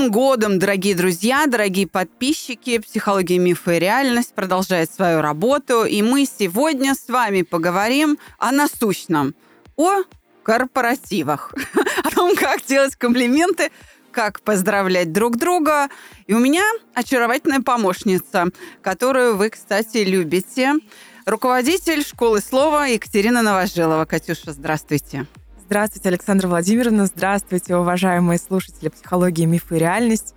[0.00, 2.78] Новым годом, дорогие друзья, дорогие подписчики!
[2.78, 5.84] Психология, мифы и реальность продолжает свою работу.
[5.84, 9.34] И мы сегодня с вами поговорим о насущном,
[9.76, 10.04] о
[10.42, 11.52] корпоративах,
[12.02, 13.70] о том, как делать комплименты,
[14.10, 15.90] как поздравлять друг друга.
[16.26, 16.64] И у меня
[16.94, 18.46] очаровательная помощница,
[18.80, 20.76] которую вы, кстати, любите.
[21.26, 24.06] Руководитель школы слова Екатерина Новожилова.
[24.06, 25.26] Катюша, здравствуйте.
[25.70, 27.06] Здравствуйте, Александра Владимировна.
[27.06, 30.34] Здравствуйте, уважаемые слушатели психологии, мифы и реальность.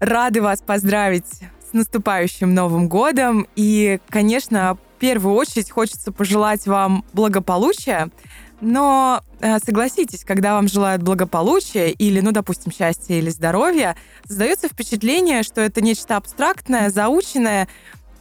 [0.00, 1.28] Рады вас поздравить
[1.70, 3.46] с наступающим Новым годом.
[3.54, 8.10] И, конечно, в первую очередь хочется пожелать вам благополучия.
[8.60, 13.94] Но э, согласитесь, когда вам желают благополучия или, ну, допустим, счастья или здоровья,
[14.26, 17.68] создается впечатление, что это нечто абстрактное, заученное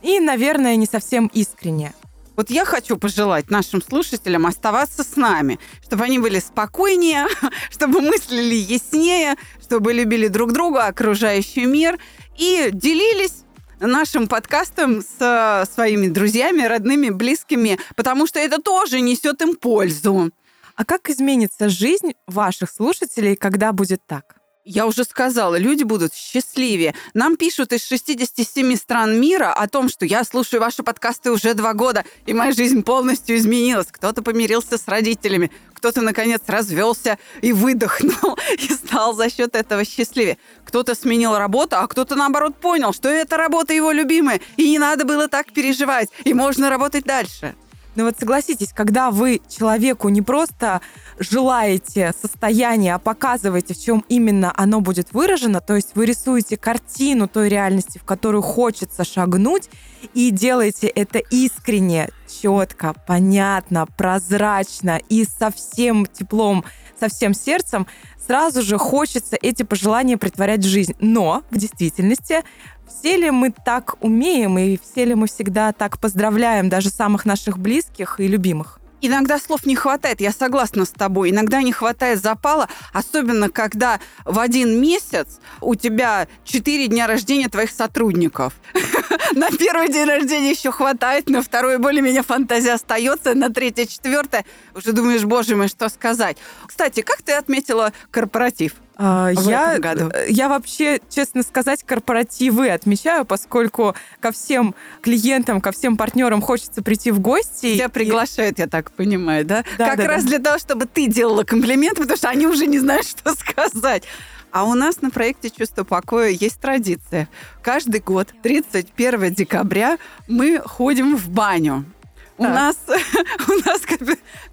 [0.03, 1.93] и, наверное, не совсем искреннее.
[2.35, 7.27] Вот я хочу пожелать нашим слушателям оставаться с нами, чтобы они были спокойнее,
[7.69, 11.99] чтобы мыслили яснее, чтобы любили друг друга, окружающий мир
[12.37, 13.43] и делились
[13.79, 20.31] нашим подкастом с своими друзьями, родными, близкими, потому что это тоже несет им пользу.
[20.75, 24.42] А как изменится жизнь ваших слушателей, когда будет так?
[24.65, 26.95] Я уже сказала, люди будут счастливее.
[27.13, 31.73] Нам пишут из 67 стран мира о том, что я слушаю ваши подкасты уже два
[31.73, 33.87] года, и моя жизнь полностью изменилась.
[33.91, 40.37] Кто-то помирился с родителями, кто-то, наконец, развелся и выдохнул, и стал за счет этого счастливее.
[40.63, 45.03] Кто-то сменил работу, а кто-то, наоборот, понял, что эта работа его любимая, и не надо
[45.03, 47.53] было так переживать, и можно работать дальше.
[47.95, 50.81] Но вот согласитесь, когда вы человеку не просто
[51.19, 57.27] желаете состояние, а показываете, в чем именно оно будет выражено, то есть вы рисуете картину
[57.27, 59.69] той реальности, в которую хочется шагнуть,
[60.13, 62.09] и делаете это искренне,
[62.41, 66.65] четко, понятно, прозрачно и со всем теплом,
[67.03, 67.85] со всем сердцем,
[68.25, 70.95] сразу же хочется эти пожелания притворять в жизнь.
[70.99, 72.43] Но в действительности
[72.87, 77.57] все ли мы так умеем и все ли мы всегда так поздравляем даже самых наших
[77.57, 78.79] близких и любимых?
[79.05, 81.31] Иногда слов не хватает, я согласна с тобой.
[81.31, 87.71] Иногда не хватает запала, особенно когда в один месяц у тебя четыре дня рождения твоих
[87.71, 88.53] сотрудников.
[89.33, 94.93] На первый день рождения еще хватает, на второй более-менее фантазия остается, на третье, четвертое уже
[94.93, 96.37] думаешь, боже мой, что сказать.
[96.65, 98.73] Кстати, как ты отметила корпоратив?
[98.95, 105.97] А, я, э, я вообще, честно сказать, корпоративы отмечаю, поскольку ко всем клиентам, ко всем
[105.97, 107.75] партнерам хочется прийти в гости.
[107.75, 107.89] Тебя и...
[107.89, 109.63] приглашают, я так понимаю, да?
[109.77, 110.29] да как да, раз да.
[110.29, 114.03] для того, чтобы ты делала комплимент, потому что они уже не знают, что сказать.
[114.51, 117.27] А у нас на проекте «Чувство покоя» есть традиция.
[117.63, 121.85] Каждый год, 31 декабря, мы ходим в баню.
[122.39, 123.81] У нас, у нас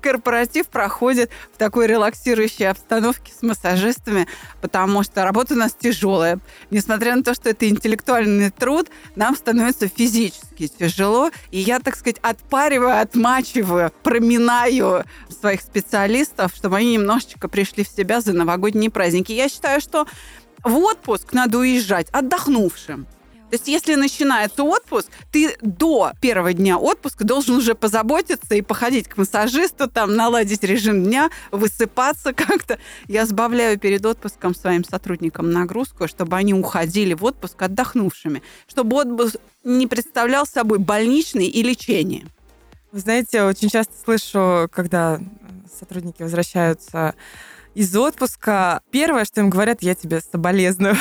[0.02, 4.26] корпоратив проходит в такой релаксирующей обстановке с массажистами,
[4.60, 6.41] потому что работа у нас тяжелая.
[6.70, 11.30] Несмотря на то, что это интеллектуальный труд, нам становится физически тяжело.
[11.50, 18.20] И я, так сказать, отпариваю, отмачиваю, проминаю своих специалистов, чтобы они немножечко пришли в себя
[18.20, 19.32] за новогодние праздники.
[19.32, 20.06] Я считаю, что
[20.62, 23.06] в отпуск надо уезжать отдохнувшим.
[23.50, 29.09] То есть, если начинается отпуск, ты до первого дня отпуска должен уже позаботиться и походить
[29.09, 32.78] к массажисту, там, наладить режим дня, высыпаться как-то.
[33.09, 39.37] Я сбавляю перед отпуском своим сотрудникам нагрузку, чтобы они уходили в отпуск отдохнувшими, чтобы отпуск
[39.65, 42.27] не представлял собой больничный и лечение.
[42.93, 45.19] Вы знаете, очень часто слышу, когда
[45.77, 47.15] сотрудники возвращаются
[47.75, 50.97] из отпуска, первое, что им говорят, я тебе соболезную.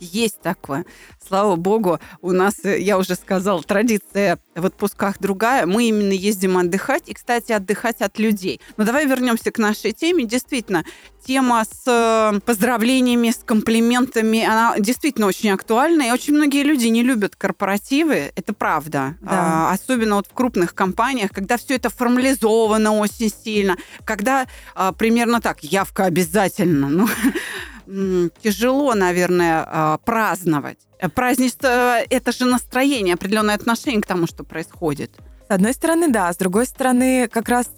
[0.00, 0.84] Есть такое.
[1.26, 5.66] Слава богу, у нас, э, я уже сказала, традиция в отпусках другая.
[5.66, 8.60] Мы именно ездим отдыхать и, кстати, отдыхать от людей.
[8.76, 10.24] Но давай вернемся к нашей теме.
[10.24, 10.84] Действительно,
[11.26, 16.02] тема с э, поздравлениями, с комплиментами, она действительно очень актуальна.
[16.02, 19.16] И очень многие люди не любят корпоративы, это правда.
[19.20, 19.30] Да.
[19.30, 25.35] А, особенно вот в крупных компаниях, когда все это формализовано очень сильно, когда а, примерно
[25.40, 26.88] так, явка обязательно.
[27.86, 30.78] Ну, тяжело, наверное, а, праздновать.
[31.14, 35.12] Празднество– это же настроение, определенное отношение к тому, что происходит.
[35.48, 36.32] С одной стороны, да.
[36.32, 37.70] С другой стороны, как раз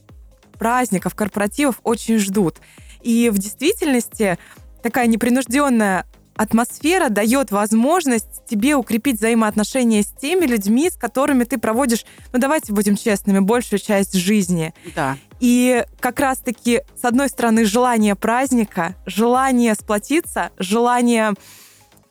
[0.59, 2.57] праздников, корпоративов очень ждут.
[3.03, 4.39] И в действительности
[4.83, 6.07] такая непринужденная
[6.39, 12.73] атмосфера дает возможность тебе укрепить взаимоотношения с теми людьми, с которыми ты проводишь, ну давайте
[12.73, 14.73] будем честными, большую часть жизни.
[14.95, 15.19] Да.
[15.41, 21.35] И как раз-таки, с одной стороны, желание праздника, желание сплотиться, желание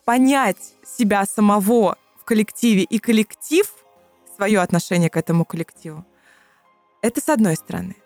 [0.04, 3.66] понять себя самого в коллективе и коллектив,
[4.36, 6.04] свое отношение к этому коллективу.
[7.00, 7.96] Это с одной стороны.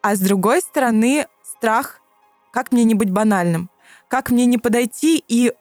[0.00, 2.00] А с другой стороны, страх,
[2.52, 3.68] как мне не быть банальным,
[4.08, 5.52] как мне не подойти и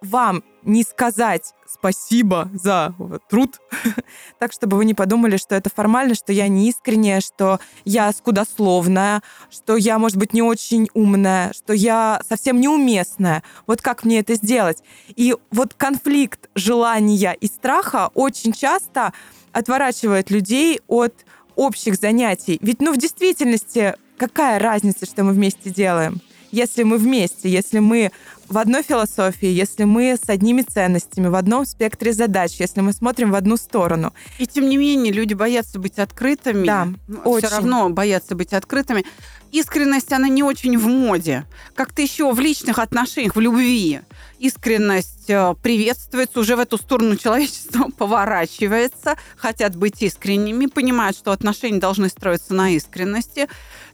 [0.00, 2.94] вам не сказать спасибо за
[3.28, 3.58] труд,
[4.38, 9.22] так, чтобы вы не подумали, что это формально, что я не искренняя, что я скудословная,
[9.50, 13.42] что я, может быть, не очень умная, что я совсем неуместная.
[13.66, 14.82] Вот как мне это сделать?
[15.14, 19.12] И вот конфликт желания и страха очень часто
[19.52, 21.24] отворачивает людей от
[21.56, 22.58] общих занятий.
[22.62, 26.20] Ведь, ну, в действительности, какая разница, что мы вместе делаем?
[26.52, 28.10] Если мы вместе, если мы
[28.50, 33.30] в одной философии, если мы с одними ценностями, в одном спектре задач, если мы смотрим
[33.30, 34.12] в одну сторону.
[34.38, 36.66] И тем не менее люди боятся быть открытыми.
[36.66, 37.46] Да, ну, очень.
[37.46, 39.06] Все равно боятся быть открытыми.
[39.52, 41.44] Искренность, она не очень в моде.
[41.74, 44.00] Как-то еще в личных отношениях, в любви.
[44.40, 51.78] Искренность э, приветствуется, уже в эту сторону человечество поворачивается, хотят быть искренними, понимают, что отношения
[51.78, 53.48] должны строиться на искренности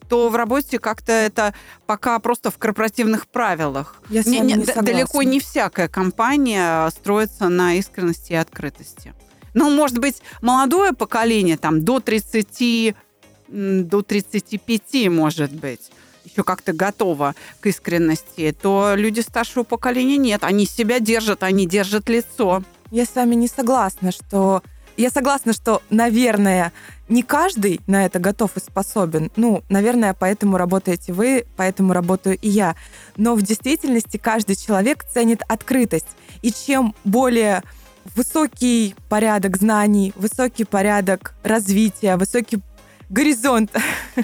[0.08, 1.54] то в работе как-то это
[1.86, 3.96] пока просто в корпоративных правилах.
[4.08, 9.14] Я не, не, не далеко не всякая компания строится на искренности и открытости.
[9.54, 12.94] Ну, может быть, молодое поколение, там, до 30,
[13.48, 15.90] до 35, может быть,
[16.24, 20.44] еще как-то готово к искренности, то люди старшего поколения нет.
[20.44, 22.62] Они себя держат, они держат лицо.
[22.90, 24.62] Я с вами не согласна, что
[24.96, 26.72] я согласна, что, наверное,
[27.08, 29.30] не каждый на это готов и способен.
[29.36, 32.76] Ну, наверное, поэтому работаете вы, поэтому работаю и я.
[33.16, 36.08] Но в действительности каждый человек ценит открытость.
[36.42, 37.62] И чем более
[38.14, 42.60] высокий порядок знаний, высокий порядок развития, высокий
[43.08, 43.70] горизонт,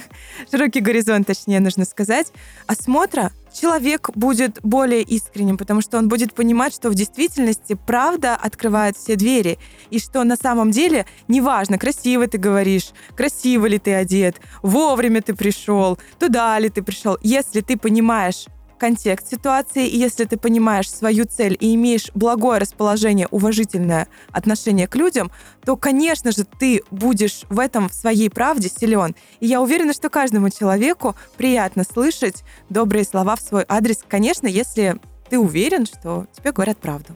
[0.50, 2.32] широкий горизонт, точнее, нужно сказать,
[2.66, 8.96] осмотра, человек будет более искренним, потому что он будет понимать, что в действительности правда открывает
[8.96, 9.58] все двери,
[9.90, 15.34] и что на самом деле неважно, красиво ты говоришь, красиво ли ты одет, вовремя ты
[15.34, 18.46] пришел, туда ли ты пришел, если ты понимаешь
[18.82, 24.96] контекст ситуации, и если ты понимаешь свою цель и имеешь благое расположение, уважительное отношение к
[24.96, 25.30] людям,
[25.64, 29.14] то, конечно же, ты будешь в этом в своей правде силен.
[29.38, 34.96] И я уверена, что каждому человеку приятно слышать добрые слова в свой адрес, конечно, если
[35.30, 37.14] ты уверен, что тебе говорят правду.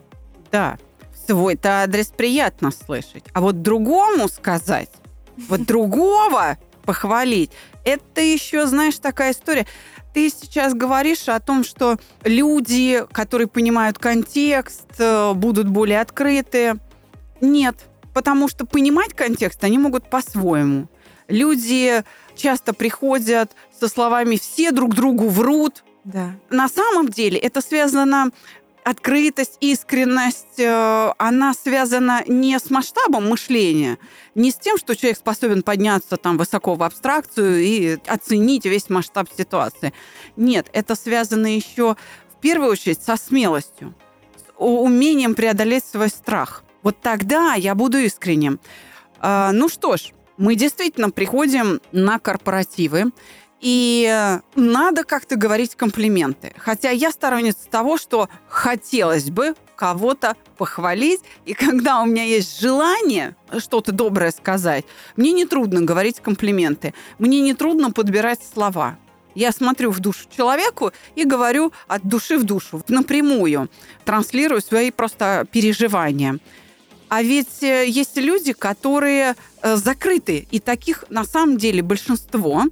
[0.53, 0.77] Да,
[1.27, 3.25] свой-то адрес приятно слышать.
[3.33, 4.91] А вот другому сказать,
[5.49, 7.51] вот другого похвалить,
[7.83, 9.67] это еще, знаешь, такая история.
[10.17, 16.79] Ты сейчас говоришь о том, что люди, которые понимают контекст, э, будут более открыты.
[17.39, 17.75] Нет,
[18.15, 20.87] потому что понимать контекст они могут по-своему.
[21.27, 22.03] Люди
[22.35, 25.83] часто приходят со словами «все друг другу врут».
[26.03, 26.31] Да.
[26.49, 28.31] На самом деле это связано
[28.89, 33.97] открытость, искренность, э, она связана не с масштабом мышления,
[34.33, 39.27] не с тем, что человек способен подняться там высоко в абстракцию и оценить весь масштаб
[39.37, 39.93] ситуации.
[40.37, 41.97] Нет, это связано еще
[42.29, 43.93] в первую очередь со смелостью,
[44.37, 46.63] с умением преодолеть свой страх.
[46.81, 48.57] Вот тогда я буду искренним.
[49.19, 53.11] А, ну что ж, мы действительно приходим на корпоративы,
[53.59, 56.53] и надо как-то говорить комплименты.
[56.57, 61.21] Хотя я сторонница того, что хотелось бы кого-то похвалить.
[61.45, 64.85] И когда у меня есть желание что-то доброе сказать,
[65.15, 66.93] мне не трудно говорить комплименты.
[67.19, 68.97] Мне не трудно подбирать слова.
[69.35, 73.69] Я смотрю в душу человеку и говорю от души в душу, напрямую,
[74.03, 76.39] транслирую свои просто переживания.
[77.09, 82.63] А ведь э, есть люди, которые э, закрыты, и таких на самом деле большинство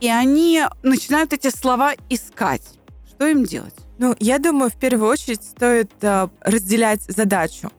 [0.00, 2.62] и они начинают эти слова искать.
[3.08, 3.74] Что им делать?
[3.98, 7.70] Ну, я думаю, в первую очередь стоит э, разделять задачу.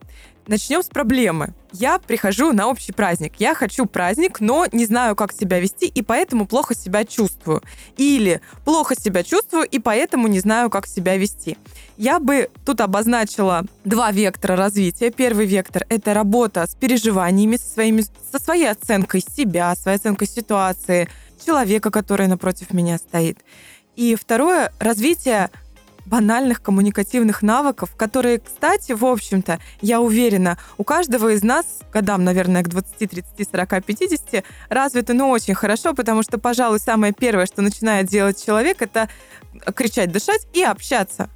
[0.48, 1.54] Начнем с проблемы.
[1.74, 3.34] Я прихожу на общий праздник.
[3.38, 7.62] Я хочу праздник, но не знаю, как себя вести, и поэтому плохо себя чувствую.
[7.98, 11.58] Или плохо себя чувствую, и поэтому не знаю, как себя вести.
[11.98, 15.12] Я бы тут обозначила два вектора развития.
[15.12, 21.10] Первый вектор— это работа с переживаниями, со, своими, со своей оценкой себя, своей оценкой ситуации—
[21.44, 23.40] человека, который напротив меня стоит.
[23.96, 25.50] И второе— развитие
[26.08, 32.64] банальных коммуникативных навыков, которые, кстати, в общем-то, я уверена, у каждого из нас, годам, наверное,
[32.64, 37.62] к 20, 30, 40, 50, развиты, ну, очень хорошо, потому что, пожалуй, самое первое, что
[37.62, 39.10] начинает делать человек, это
[39.76, 41.30] кричать, дышать и общаться.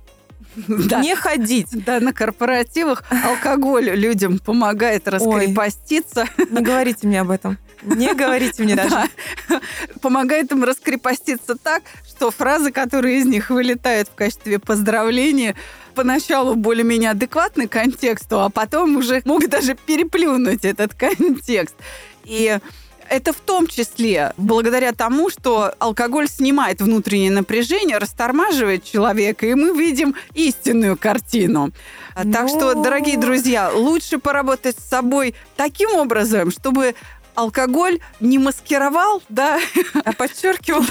[0.56, 1.02] Да.
[1.02, 1.70] Не ходить.
[1.86, 6.26] Да, на корпоративах алкоголь людям помогает раскрепоститься.
[6.38, 7.58] Ой, не говорите мне об этом.
[7.82, 9.10] Не говорите мне даже.
[9.50, 9.62] Да.
[10.02, 15.56] Помогает им раскрепоститься так, что фразы, которые из них вылетают в качестве поздравления,
[15.96, 21.76] поначалу более-менее адекватны контексту, а потом уже могут даже переплюнуть этот контекст.
[22.24, 22.58] И
[23.12, 29.78] это в том числе благодаря тому, что алкоголь снимает внутреннее напряжение, растормаживает человека, и мы
[29.78, 31.72] видим истинную картину.
[32.16, 32.32] Но...
[32.32, 36.96] Так что, дорогие друзья, лучше поработать с собой таким образом, чтобы
[37.36, 39.60] алкоголь не маскировал, да,
[40.06, 40.84] а подчеркивал,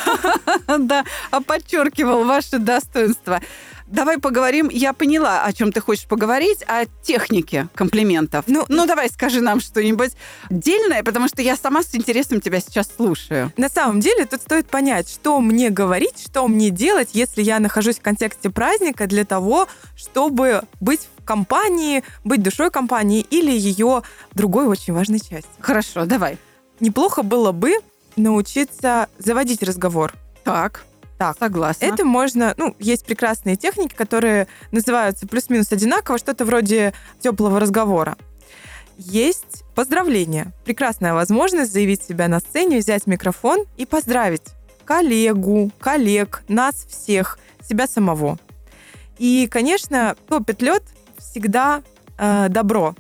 [0.79, 3.41] да, а подчеркивал ваше достоинство.
[3.91, 4.69] Давай поговорим.
[4.71, 8.45] Я поняла, о чем ты хочешь поговорить, о технике комплиментов.
[8.47, 10.13] Ну, ну давай скажи нам что-нибудь
[10.49, 13.53] дельное, потому что я сама с интересом тебя сейчас слушаю.
[13.57, 17.99] На самом деле тут стоит понять, что мне говорить, что мне делать, если я нахожусь
[17.99, 19.67] в контексте праздника для того,
[19.97, 25.51] чтобы быть в компании, быть душой компании или ее другой очень важной частью.
[25.59, 26.39] Хорошо, давай.
[26.79, 27.73] Неплохо было бы
[28.17, 30.15] научиться заводить разговор.
[30.45, 30.85] Так.
[31.21, 31.85] Так, согласна.
[31.85, 38.17] Это можно, ну, есть прекрасные техники, которые называются плюс-минус одинаково, что-то вроде теплого разговора.
[38.97, 40.53] Есть поздравление.
[40.65, 44.45] Прекрасная возможность заявить себя на сцене, взять микрофон и поздравить
[44.87, 48.39] коллегу, коллег, нас всех, себя самого.
[49.19, 50.85] И, конечно, топит лед
[51.19, 51.83] всегда
[52.17, 52.95] э, добро.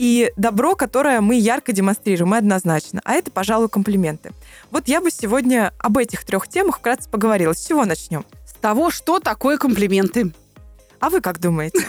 [0.00, 3.02] И добро, которое мы ярко демонстрируем, однозначно.
[3.04, 4.32] А это, пожалуй, комплименты.
[4.70, 7.52] Вот я бы сегодня об этих трех темах вкратце поговорила.
[7.52, 8.24] С чего начнем?
[8.46, 10.32] С того, что такое комплименты.
[11.00, 11.80] А вы как думаете?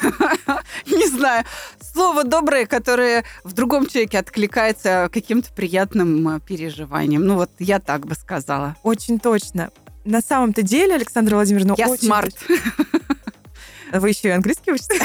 [0.87, 1.45] Не знаю.
[1.79, 7.25] Слово доброе, которое в другом человеке откликается каким-то приятным э, переживанием.
[7.25, 8.75] Ну вот я так бы сказала.
[8.83, 9.71] Очень точно.
[10.03, 12.07] На самом-то деле, Александра Владимировна, я очень...
[12.07, 12.35] smart.
[13.93, 14.99] Вы еще и английский учите?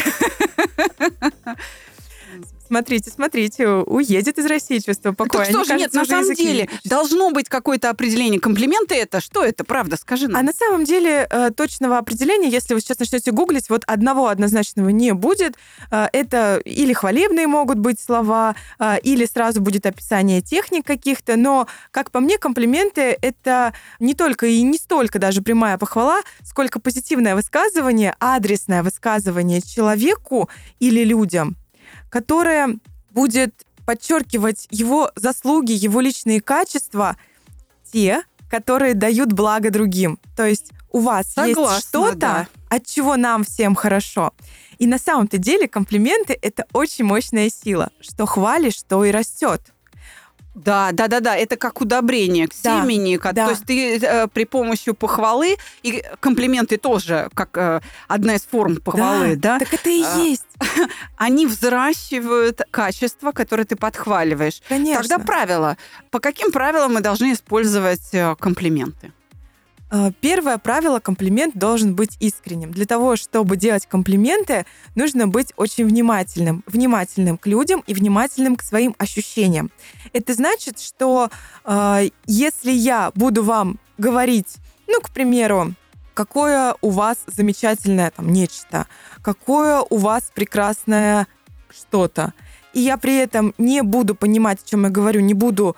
[2.67, 5.45] Смотрите, смотрите, уедет из России чувство покоя.
[5.45, 8.41] Так что же, нет, на самом деле, должно быть какое-то определение.
[8.41, 10.41] Комплименты это, что это, правда, скажи нам.
[10.41, 14.89] А на самом деле э, точного определения, если вы сейчас начнете гуглить, вот одного однозначного
[14.89, 15.57] не будет.
[15.91, 21.69] Э, это или хвалебные могут быть слова, э, или сразу будет описание техник каких-то, но,
[21.93, 27.37] как по мне, комплименты— это не только и не столько даже прямая похвала, сколько позитивное
[27.37, 30.49] высказывание, адресное высказывание человеку
[30.81, 31.57] или людям—
[32.11, 32.77] которая
[33.11, 37.17] будет подчеркивать его заслуги, его личные качества,
[37.93, 40.19] те, которые дают благо другим.
[40.37, 42.49] То есть у вас Согласна, есть что-то, да.
[42.69, 44.33] от чего нам всем хорошо.
[44.79, 47.91] И на самом-то деле комплименты— это очень мощная сила.
[48.01, 49.63] Что хвалишь, то и растет.
[50.57, 53.19] Да, да, да, да, это как удобрение к да, семени.
[53.19, 53.45] Как, да.
[53.45, 58.77] То есть ты э, при помощи похвалы, и комплименты тоже как э, одна из форм
[58.77, 59.59] похвалы, да?
[59.59, 59.65] да?
[59.65, 60.47] Так это и а, есть.
[61.19, 64.63] Они взращивают качество, которое ты подхваливаешь.
[64.67, 65.03] Конечно.
[65.03, 65.77] Тогда правило.
[66.11, 69.13] По каким правилам мы должны использовать э, комплименты?
[69.91, 72.73] Э, первое правило– комплимент должен быть искренним.
[72.73, 76.65] Для того, чтобы делать комплименты, нужно быть очень внимательным.
[76.67, 79.71] Внимательным к людям и внимательным к своим ощущениям.
[80.13, 81.31] Это значит, что
[81.65, 84.57] э, если я буду вам говорить,
[84.89, 85.75] ну, к примеру,
[86.15, 88.87] какое у вас замечательное там нечто,
[89.23, 91.27] какое у вас прекрасное
[91.71, 92.33] что-то,
[92.73, 95.77] и я при этом не буду понимать, о чем я говорю, не буду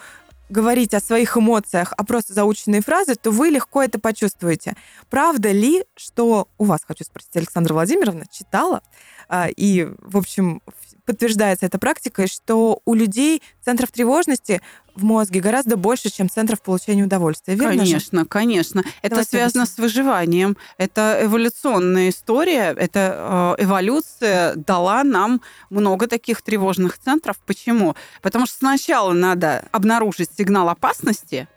[0.49, 4.75] говорить о своих эмоциях, а просто заученные фразы, то вы легко это почувствуете.
[5.11, 8.83] Правда ли, что у вас, хочу спросить, Александра Владимировна, читала,
[9.29, 10.63] а, и, в общем,
[11.09, 14.61] подтверждается эта практикой, что у людей центров тревожности
[14.95, 17.55] в мозге гораздо больше, чем центров получения удовольствия.
[17.55, 18.27] Верно конечно, же?
[18.27, 18.81] конечно.
[19.01, 19.75] Это Давайте связано объясним.
[19.75, 20.57] с выживанием.
[20.77, 22.75] Это эволюционная история.
[22.77, 27.39] Это э, эволюция дала нам много таких тревожных центров.
[27.47, 27.97] Почему?
[28.21, 31.49] Потому что сначала надо обнаружить сигнал опасности,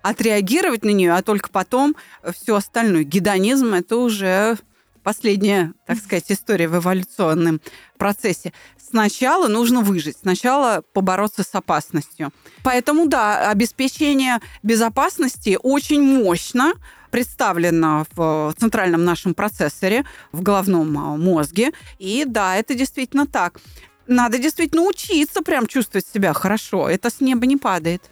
[0.00, 1.94] отреагировать на нее, а только потом
[2.32, 3.04] все остальное.
[3.04, 4.56] Гедонизм это уже
[5.04, 7.60] последняя, так сказать, история в эволюционном
[7.98, 8.52] процессе.
[8.76, 12.32] Сначала нужно выжить, сначала побороться с опасностью.
[12.64, 16.72] Поэтому, да, обеспечение безопасности очень мощно
[17.10, 21.72] представлено в центральном нашем процессоре, в головном а, мозге.
[21.98, 23.60] И да, это действительно так.
[24.06, 26.88] Надо действительно учиться прям чувствовать себя хорошо.
[26.88, 28.02] Это с неба не падает.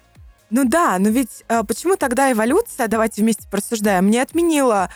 [0.49, 4.89] Ну да, но ведь э, почему тогда эволюция, давайте вместе порассуждаем, не отменила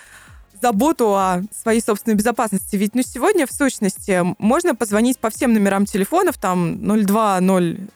[0.62, 2.76] заботу о своей собственной безопасности.
[2.76, 7.40] Ведь ну, сегодня, в сущности, можно позвонить по всем номерам телефонов, там 02,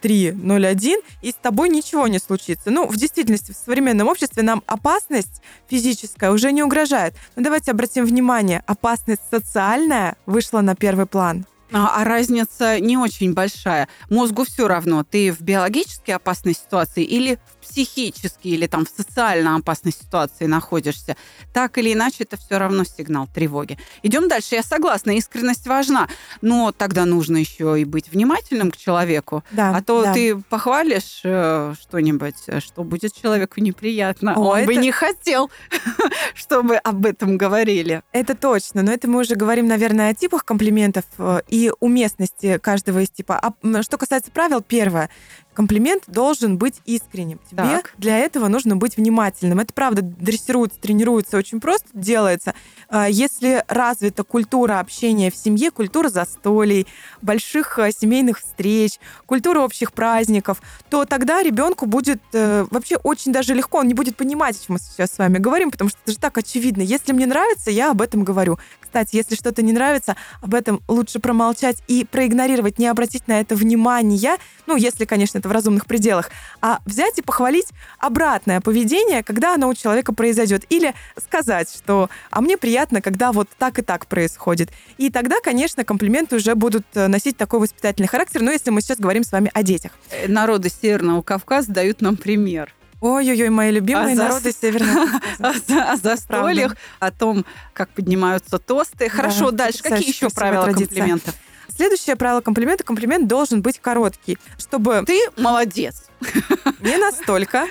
[0.01, 2.72] 03, 01, и с тобой ничего не случится.
[2.72, 7.15] Ну, в действительности, в современном обществе нам опасность физическая уже не угрожает.
[7.36, 11.46] Но давайте обратим внимание, опасность социальная вышла на первый план.
[11.74, 13.88] А, а разница не очень большая.
[14.10, 19.56] Мозгу все равно, ты в биологически опасной ситуации или в психически, или там в социально
[19.56, 21.15] опасной ситуации находишься.
[21.53, 23.77] Так или иначе, это все равно сигнал тревоги.
[24.03, 24.56] Идем дальше.
[24.56, 26.08] Я согласна, искренность важна,
[26.41, 29.44] но тогда нужно еще и быть внимательным к человеку.
[29.51, 30.13] Да, а то да.
[30.13, 34.34] ты похвалишь э, что-нибудь, что будет человеку неприятно.
[34.36, 34.68] О, Он это...
[34.68, 35.50] бы не хотел,
[36.34, 38.01] чтобы об этом говорили.
[38.12, 43.00] Это точно, но это мы уже говорим, наверное, о типах комплиментов э, и уместности каждого
[43.00, 43.39] из типа.
[43.39, 45.10] А что касается правил, первое.
[45.53, 47.39] Комплимент должен быть искренним.
[47.50, 47.93] Тебе Так.
[47.98, 49.60] для этого нужно быть внимательным.
[49.60, 52.53] Это правда дрессируется, тренируется, очень просто делается.
[52.88, 56.88] А, Если развита культура общения в семье, культура застолий,
[57.22, 63.53] больших э, семейных встреч, культура общих праздников, то тогда ребенку будет э, вообще очень даже
[63.53, 66.13] легко, он не будет понимать, о чем мы сейчас с вами говорим, потому что это
[66.13, 66.81] же так очевидно.
[66.81, 68.58] Если мне нравится, я об этом говорю.
[68.91, 73.55] Кстати, если что-то не нравится, об этом лучше промолчать и проигнорировать, не обратить на это
[73.55, 74.36] внимания,
[74.67, 76.29] ну, если, конечно, это в разумных пределах,
[76.60, 77.69] а взять и похвалить
[78.00, 80.65] обратное поведение, когда оно у человека произойдет.
[80.67, 84.71] Или сказать, что «а мне приятно, когда вот так и так происходит».
[84.98, 89.00] И тогда, конечно, комплименты уже будут э, носить такой воспитательный характер, но если мы сейчас
[89.00, 89.93] говорим с вами о детях.
[90.10, 92.74] Э, Народы Северного Кавказа дают нам пример.
[93.01, 95.63] Ой-ой-ой, мои любимые А за- народы Северного о, Кавказа.
[95.67, 99.10] за- о застольях, о том, как поднимаются тосты.
[99.10, 99.81] Хорошо, Да, дальше.
[99.84, 101.36] Какие еще правила комплиментов?
[101.75, 102.84] Следующее правило комплимента.
[102.84, 106.03] Комплимент должен быть короткий, чтобы Ты молодец.
[106.81, 107.65] не настолько,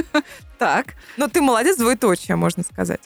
[0.58, 0.94] Так.
[1.16, 3.00] но ты молодец, двоеточие, можно сказать.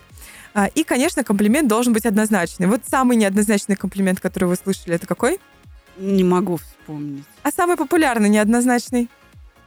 [0.54, 2.66] А, И, конечно, комплимент должен быть однозначный.
[2.66, 5.40] Вот самый неоднозначный комплимент, который вы слышали, это какой?
[5.96, 7.24] Не могу вспомнить.
[7.42, 9.08] А самый популярный неоднозначный?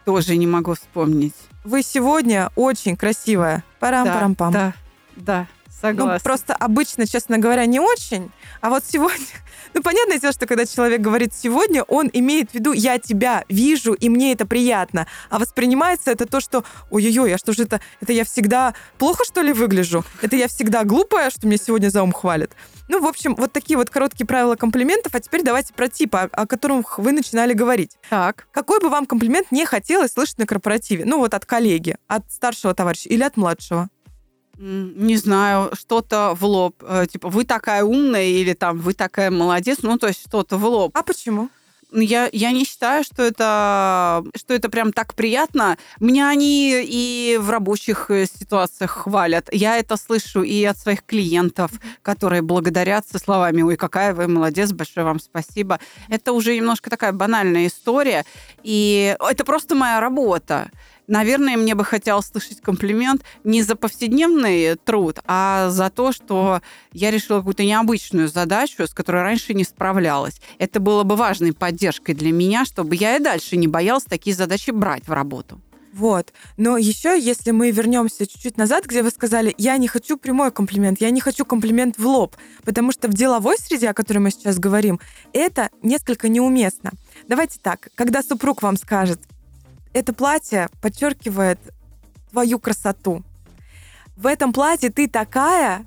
[0.06, 1.34] Тоже не могу вспомнить.
[1.64, 3.64] Вы сегодня очень красивая.
[3.80, 4.54] Парам-парам-пам.
[4.54, 4.74] Да,
[5.16, 5.55] да, Ну,
[5.90, 6.24] согласна.
[6.24, 8.32] просто обычно, честно говоря, не очень.
[8.62, 9.26] А вот сегодня...
[9.74, 13.92] Ну, понятное дело, что когда человек говорит «сегодня», он имеет в виду «я тебя вижу,
[13.92, 15.06] и мне это приятно».
[15.30, 17.82] А воспринимается это то, что «ой-ой-ой, а что же это?
[18.00, 20.06] Это я всегда плохо, что ли, выгляжу?
[20.22, 22.52] Это я всегда глупая, что меня сегодня за ум хвалят?»
[22.88, 25.16] Ну, в общем, вот такие вот короткие правила комплиментов.
[25.16, 27.98] А теперь давайте про типы, о, о которых вы начинали говорить.
[28.10, 28.48] Так.
[28.52, 31.06] Какой бы вам комплимент не хотелось слышать на корпоративе?
[31.06, 33.90] Ну, вот от коллеги, от старшего товарища или от младшего?
[34.58, 36.76] Не знаю, что-то в лоб.
[36.82, 39.80] э, Типа, вы такая умная или там, вы такая молодец.
[39.82, 40.92] Ну, то есть что-то в лоб.
[40.96, 41.50] А почему?
[41.92, 45.78] Ну, Я, я не считаю, что это, что это прям так приятно.
[46.00, 49.48] Меня они и в рабочих э, ситуациях хвалят.
[49.54, 54.72] Я это слышу и от своих клиентов, которые благодарят со словами «Ой, какая вы молодец,
[54.72, 55.80] большое вам спасибо».
[56.10, 58.26] Это уже немножко такая банальная история.
[58.64, 60.72] И это просто моя работа.
[61.08, 66.62] Наверное, мне бы хотелось слышать комплимент не за повседневный труд, а за то, что
[66.94, 70.42] я решила какую-то необычную задачу, с которой раньше не справлялась.
[70.58, 74.72] Это было бы важной поддержкой для меня, чтобы я и дальше не боялась такие задачи
[74.72, 75.62] брать в работу.
[75.96, 76.34] Вот.
[76.58, 81.00] Но еще, если мы вернемся чуть-чуть назад, где вы сказали, я не хочу прямой комплимент,
[81.00, 84.60] я не хочу комплимент в лоб, потому что в деловой среде, о которой мы сейчас
[84.60, 85.00] говорим,
[85.32, 86.92] это несколько неуместно.
[87.30, 89.22] Давайте так, когда супруг вам скажет,
[89.96, 91.58] это платье подчеркивает
[92.30, 93.24] твою красоту.
[94.18, 95.86] В этом платье ты такая,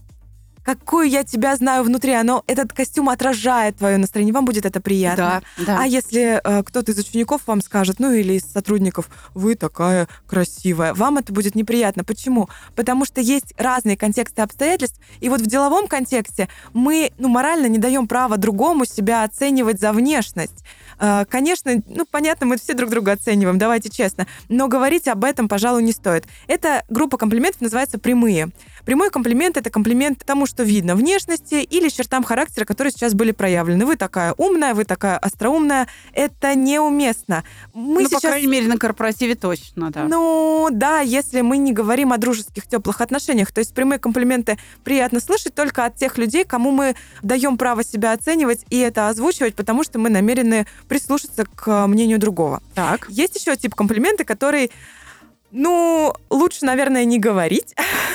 [0.65, 2.13] какую я тебя знаю внутри.
[2.13, 4.33] Оно, этот костюм отражает твое настроение.
[4.33, 5.43] Вам будет это приятно.
[5.59, 5.83] Да, да.
[5.83, 10.95] А если э, кто-то из учеников вам скажет, ну или из сотрудников, вы такая красивая,
[10.95, 12.03] вам это будет неприятно.
[12.03, 12.49] Почему?
[12.77, 17.79] Потому что есть разные контексты обстоятельств, и вот в деловом контексте мы, ну, морально не
[17.79, 20.65] даем права другому себя оценивать за внешность.
[20.99, 25.49] Э, Конечно, ну, понятно, мы все друг друга оцениваем, давайте честно, но говорить об этом,
[25.49, 26.27] пожалуй, не стоит.
[26.47, 28.51] Эта группа комплиментов называется прямые.
[28.89, 33.85] Прямой комплимент— это комплимент тому, что видно внешности или чертам характера, которые сейчас были проявлены.
[33.85, 35.89] Вы такая умная, вы такая остроумная.
[36.15, 37.45] Это неуместно.
[37.75, 38.23] Мы ну, сейчас...
[38.23, 40.05] по крайней мере, на корпоративе точно, да.
[40.05, 43.53] Ну, да, если мы не говорим о дружеских, теплых отношениях.
[43.53, 48.13] То есть прямые комплименты приятно слышать только от тех людей, кому мы даем право себя
[48.13, 52.63] оценивать и это озвучивать, потому что мы намерены прислушаться к мнению другого.
[52.75, 53.05] Так.
[53.11, 54.71] Есть еще тип комплименты, который,
[55.51, 57.75] ну, лучше, наверное, не говорить.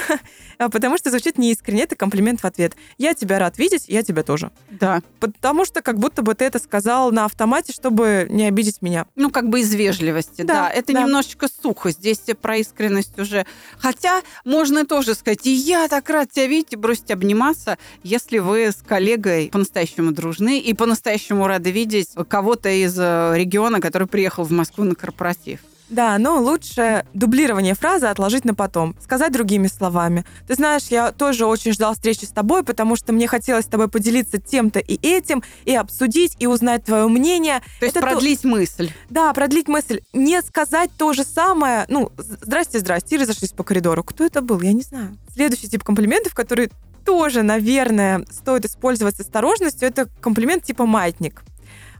[0.63, 2.75] а, потому что звучит неискренне, это комплимент в ответ.
[2.97, 4.51] Я тебя рад видеть, я тебя тоже.
[4.69, 5.01] Да.
[5.19, 9.05] Потому что как будто бы ты это сказал на автомате, чтобы не обидеть меня.
[9.15, 10.53] Ну, как бы из вежливости, да.
[10.53, 10.69] да.
[10.69, 11.03] Это да.
[11.03, 11.91] немножечко сухо.
[11.91, 13.45] Здесь про искренность уже.
[13.77, 18.71] Хотя можно тоже сказать, и я так рад тебя видеть, и бросить обниматься, если вы
[18.71, 24.51] с коллегой по-настоящему дружны и по-настоящему рады видеть кого-то из э, региона, который приехал в
[24.51, 25.59] Москву на корпоратив.
[25.89, 28.95] Да, но лучше дублирование фразы отложить на потом.
[29.01, 30.25] Сказать другими словами.
[30.47, 33.87] Ты знаешь, я тоже очень ждал встречи с тобой, потому что мне хотелось с тобой
[33.89, 37.61] поделиться тем-то и этим, и обсудить, и узнать твое мнение.
[37.79, 38.47] То есть Это продлить то...
[38.47, 38.91] мысль.
[39.09, 40.01] Да, продлить мысль.
[40.13, 41.85] Не сказать то же самое.
[41.89, 44.03] Ну, здрасте, здрасте, и разошлись по коридору.
[44.03, 44.61] Кто это был?
[44.61, 45.17] Я не знаю.
[45.33, 46.71] Следующий тип комплиментов, который
[47.05, 51.43] тоже, наверное, стоит использовать с осторожностью, это комплимент типа маятник.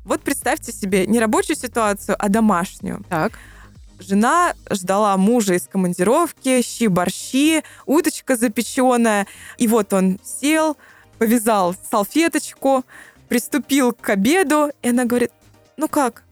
[0.06, 3.04] Вот представьте себе не рабочую ситуацию, а домашнюю.
[3.10, 3.34] Так.
[4.08, 9.28] Жена ждала мужа из командировки, щи-борщи, уточка запеченная.
[9.58, 10.76] И вот он сел,
[11.20, 12.84] повязал салфеточку,
[13.30, 15.32] приступил к обеду, и она говорит,
[15.78, 16.24] ну как,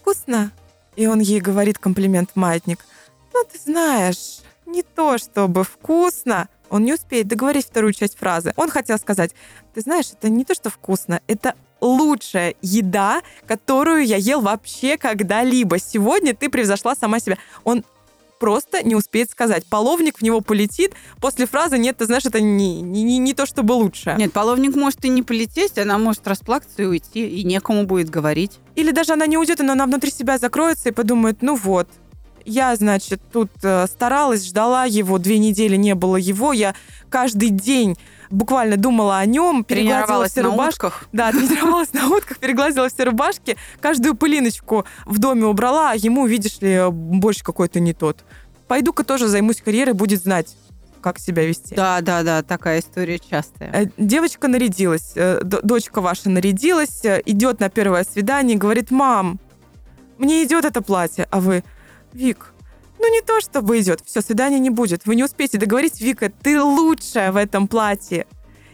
[0.00, 0.52] вкусно?
[0.94, 2.84] И он ей говорит комплимент маятник.
[3.32, 6.48] Ну, ты знаешь, не то чтобы вкусно.
[6.68, 8.52] Он не успеет договорить вторую часть фразы.
[8.56, 9.32] Он хотел сказать,
[9.74, 15.78] ты знаешь, это не то, что вкусно, это лучшая еда, которую я ел вообще когда-либо.
[15.78, 17.38] Сегодня ты превзошла сама себя.
[17.64, 17.84] Он
[18.38, 19.64] просто не успеет сказать.
[19.66, 20.92] Половник в него полетит.
[21.20, 24.14] После фразы «нет, ты знаешь, это не, не, не то, чтобы лучше».
[24.18, 28.58] Нет, половник может и не полететь, она может расплакаться и уйти, и некому будет говорить.
[28.74, 31.88] Или даже она не уйдет, но она внутри себя закроется и подумает, ну вот,
[32.44, 36.74] я, значит, тут э, старалась, ждала его, две недели не было его, я
[37.10, 37.96] каждый день
[38.30, 40.90] буквально думала о нем, перегладила все рубашки.
[41.12, 46.58] Да, тренировалась на утках, переглазила все рубашки, каждую пылиночку в доме убрала, а ему, видишь
[46.60, 48.24] ли, больше какой-то не тот.
[48.68, 50.56] Пойду-ка тоже займусь карьерой, будет знать,
[51.00, 51.74] как себя вести.
[51.74, 53.70] Да, да, да, такая история частая.
[53.72, 59.38] Э, девочка нарядилась, э, дочка ваша нарядилась, идет на первое свидание, говорит, мам,
[60.18, 61.62] мне идет это платье, а вы,
[62.12, 62.52] Вик,
[63.06, 65.06] ну не то чтобы идет, все, свидания не будет.
[65.06, 68.26] Вы не успеете договорить, Вика, ты лучшая в этом платье.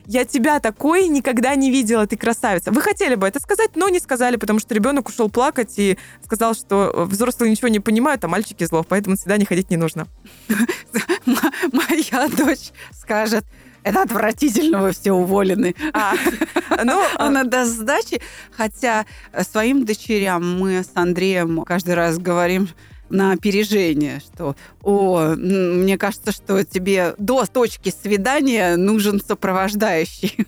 [0.07, 2.73] Я тебя такой никогда не видела, ты красавица.
[2.73, 6.55] Вы хотели бы это сказать, но не сказали, потому что ребенок ушел плакать и сказал,
[6.55, 10.09] что взрослые ничего не понимают, а мальчики зло, поэтому на свидание ходить не нужно.
[11.73, 13.45] Моя дочь скажет,
[13.85, 15.75] это отвратительно, вы все уволены.
[15.93, 16.15] А,
[16.85, 18.21] ну, она даст сдачи.
[18.51, 19.05] Хотя
[19.43, 22.69] своим дочерям мы с Андреем каждый раз говорим,
[23.13, 30.47] на опережение, что, о, мне кажется, что тебе до точки свидания нужен сопровождающий,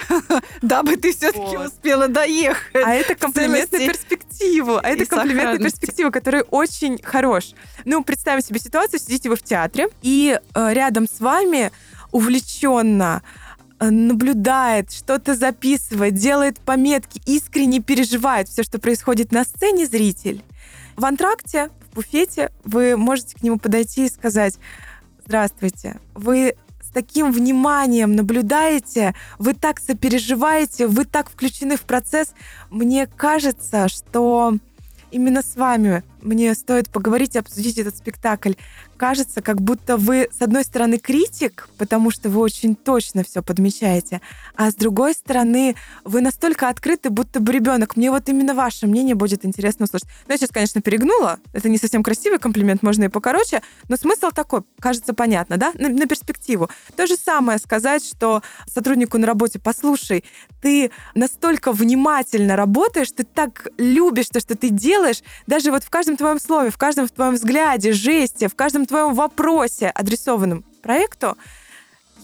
[0.62, 2.84] дабы ты все-таки успела доехать.
[2.84, 4.76] А это комплимент на перспективу.
[4.76, 7.50] А это комплимент на перспективу, который очень хорош.
[7.84, 11.72] Ну, представим себе ситуацию, сидите вы в театре, и э, рядом с вами
[12.12, 13.22] увлеченно
[13.80, 20.42] э, наблюдает, что-то записывает, делает пометки, искренне переживает все, что происходит на сцене зритель.
[20.96, 24.58] В антракте буфете, вы можете к нему подойти и сказать,
[25.24, 32.34] здравствуйте, вы с таким вниманием наблюдаете, вы так сопереживаете, вы так включены в процесс.
[32.70, 34.54] Мне кажется, что
[35.10, 38.54] именно с вами мне стоит поговорить и обсудить этот спектакль.
[38.96, 44.20] Кажется, как будто вы, с одной стороны, критик, потому что вы очень точно все подмечаете,
[44.56, 47.96] а с другой стороны, вы настолько открыты, будто бы ребенок.
[47.96, 50.08] Мне вот именно ваше мнение будет интересно услышать.
[50.26, 51.38] Ну, я сейчас, конечно, перегнула.
[51.52, 55.72] Это не совсем красивый комплимент, можно и покороче, но смысл такой, кажется, понятно, да?
[55.74, 56.70] На, на перспективу.
[56.96, 60.24] То же самое сказать, что сотруднику на работе, послушай,
[60.62, 66.13] ты настолько внимательно работаешь, ты так любишь то, что ты делаешь, даже вот в каждом
[66.14, 71.36] каждом твоем слове, в каждом твоем взгляде, жесте, в каждом твоем вопросе, адресованном проекту,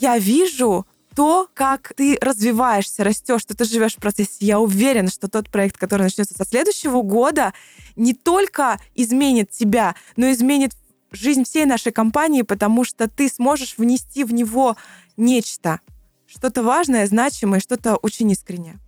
[0.00, 4.36] я вижу то, как ты развиваешься, растешь, что ты живешь в процессе.
[4.40, 7.52] Я уверена, что тот проект, который начнется со следующего года,
[7.96, 10.72] не только изменит тебя, но изменит
[11.10, 14.76] жизнь всей нашей компании, потому что ты сможешь внести в него
[15.16, 15.80] нечто,
[16.26, 18.78] что-то важное, значимое, что-то очень искреннее.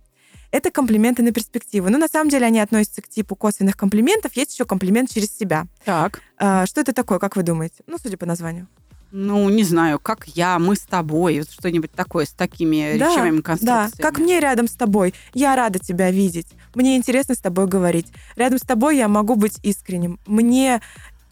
[0.53, 1.89] Это комплименты на перспективу.
[1.89, 4.33] Но на самом деле они относятся к типу косвенных комплиментов.
[4.35, 5.65] Есть еще комплимент через себя.
[5.83, 6.21] Так.
[6.37, 7.77] А, что это такое, как вы думаете?
[7.87, 8.67] Ну, судя по названию.
[9.11, 13.41] Ну, не знаю, как я, мы с тобой, вот что-нибудь такое с такими да, речевыми
[13.41, 13.91] конструкциями.
[13.97, 15.15] Да, как мне рядом с тобой.
[15.33, 16.47] Я рада тебя видеть.
[16.75, 18.13] Мне интересно с тобой говорить.
[18.35, 20.19] Рядом с тобой я могу быть искренним.
[20.27, 20.81] Мне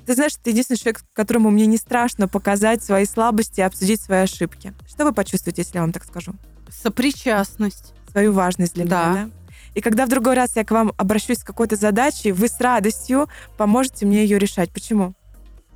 [0.07, 4.21] ты знаешь, ты единственный человек, которому мне не страшно показать свои слабости и обсудить свои
[4.21, 4.73] ошибки.
[4.87, 6.33] Что вы почувствуете, если я вам так скажу?
[6.69, 9.09] Сопричастность свою важность для да.
[9.09, 9.25] меня.
[9.25, 9.31] Да?
[9.73, 13.27] И когда в другой раз я к вам обращусь с какой-то задачей, вы с радостью
[13.57, 14.69] поможете мне ее решать.
[14.71, 15.13] Почему?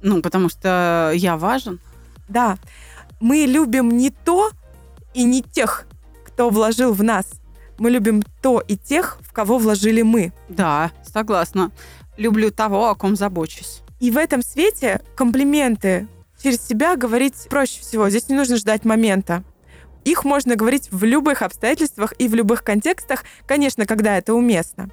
[0.02, 1.80] Ну, потому что я важен.
[2.28, 2.58] Да.
[3.20, 4.52] мы любим не то
[5.14, 5.88] и не тех,
[6.26, 7.26] кто вложил в нас.
[7.78, 10.34] Мы любим то и тех, в кого вложили мы.
[10.50, 11.72] Да, согласна.
[12.18, 13.82] Люблю того, о ком забочусь.
[14.00, 16.08] И в этом свете комплименты
[16.42, 18.10] через себя говорить проще всего.
[18.10, 19.44] Здесь не нужно ждать момента.
[20.06, 24.90] Их можно говорить в любых обстоятельствах и в любых контекстах, конечно, когда это уместно.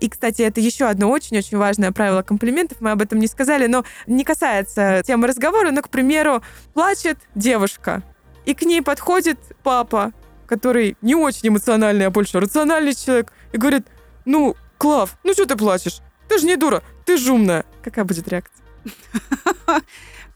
[0.00, 2.80] И, кстати, это еще одно очень-очень важное правило комплиментов.
[2.80, 5.70] Мы об этом не сказали, но не касается темы разговора.
[5.70, 6.42] Но, к примеру,
[6.74, 8.02] плачет девушка,
[8.44, 10.12] и к ней подходит папа,
[10.46, 13.86] который не очень эмоциональный, а больше рациональный человек, и говорит,
[14.24, 16.00] ну, Клав, ну что ты плачешь?
[16.28, 17.64] Ты же не дура, ты же умная.
[17.82, 18.64] Какая будет реакция?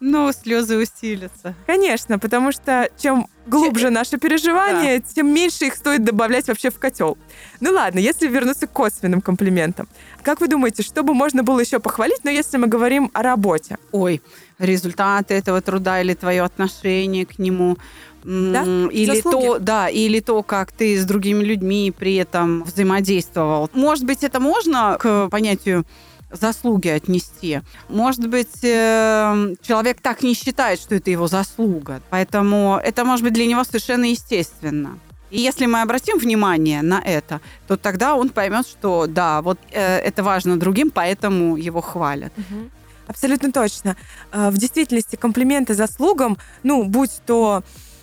[0.01, 1.55] Ну, слезы усилятся.
[1.67, 5.05] Конечно, потому что чем глубже наши переживания, да.
[5.15, 7.19] тем меньше их стоит добавлять вообще в котел.
[7.61, 9.89] Ну ладно, если вернуться к косвенным комплиментам.
[10.23, 13.79] Как вы думаете, что бы можно было еще похвалить, но если мы говорим о работе?
[13.93, 14.23] Ой,
[14.59, 17.77] результаты этого труда или твое отношение к нему.
[18.25, 18.65] Да?
[18.91, 23.69] Или то, да, или то, как ты с другими людьми при этом взаимодействовал.
[23.75, 25.85] Может быть, это можно к понятию
[26.31, 27.61] заслуги отнести.
[27.89, 32.01] Может быть, э, человек так не считает, что это его заслуга.
[32.11, 34.99] Поэтому это может быть для него совершенно естественно.
[35.31, 39.99] И если мы обратим внимание на это, то тогда он поймет, что да, вот э,
[39.99, 42.33] это важно другим, поэтому его хвалят.
[42.37, 42.71] Угу.
[43.09, 43.97] Абсолютно точно.
[44.33, 47.63] Э, в действительности комплименты заслугам, ну, будь то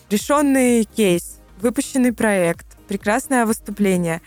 [0.10, 4.22] решенный кейс, выпущенный проект, прекрасное выступление.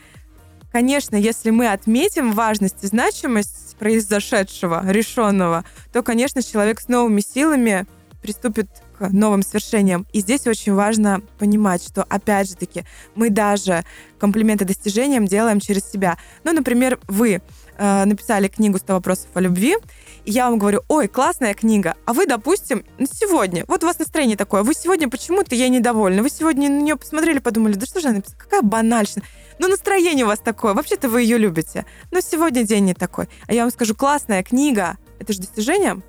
[0.73, 7.87] Конечно, если мы отметим важность и значимость произошедшего, решенного, то, конечно, человек с новыми силами
[8.23, 10.07] приступит к новым свершениям.
[10.13, 12.85] И здесь очень важно понимать, что, опять же таки,
[13.15, 13.85] мы даже
[14.19, 16.17] комплименты достижениям делаем через себя.
[16.45, 17.43] Ну, например, вы
[17.77, 19.77] э, написали книгу «100 вопросов о любви»,
[20.25, 24.39] и я вам говорю, ой, классная книга, а вы, допустим, сегодня, вот у вас настроение
[24.39, 28.09] такое, вы сегодня почему-то ей недовольны, вы сегодня на нее посмотрели, подумали, да что же
[28.09, 29.23] она написала, какая банальщина.
[29.59, 31.87] Ну, настроение у вас такое, вообще-то вы ее любите.
[32.11, 33.29] Но сегодня день не такой.
[33.47, 36.01] А я вам скажу, классная книга, это же достижение.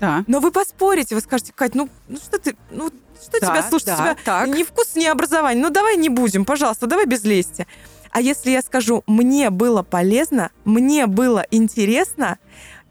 [0.00, 0.24] Да.
[0.26, 3.86] Но вы поспорите, вы скажете, Кать, ну, ну что ты, ну что да, тебя слушать,
[3.88, 4.48] да, тебя так.
[4.48, 5.62] ни вкус, ни образование.
[5.62, 7.66] Ну давай не будем, пожалуйста, давай без лести.
[8.10, 12.38] А если я скажу, мне было полезно, мне было интересно,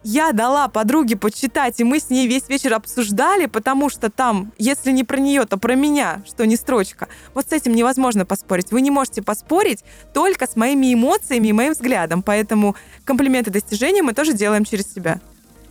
[0.04, 4.92] я дала подруге почитать, и мы с ней весь вечер обсуждали, потому что там, если
[4.92, 7.08] не про нее, то про меня, что не строчка.
[7.34, 8.72] Вот с этим невозможно поспорить.
[8.72, 12.22] Вы не можете поспорить только с моими эмоциями и моим взглядом.
[12.22, 15.22] Поэтому комплименты достижения мы тоже делаем через себя.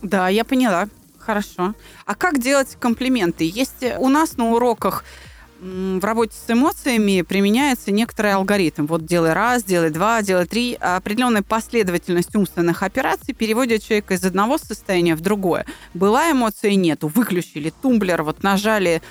[0.01, 0.87] Да, я поняла.
[1.19, 1.73] Хорошо.
[2.05, 3.45] А как делать комплименты?
[3.45, 5.05] Есть у нас на уроках
[5.63, 8.85] в работе с эмоциями применяется некоторый алгоритм.
[8.85, 10.73] Вот делай раз, делай два, делай три.
[10.75, 15.65] Определенная последовательность умственных операций переводит человека из одного состояния в другое.
[15.93, 17.07] Была эмоция, нету.
[17.07, 19.01] Выключили тумблер, вот нажали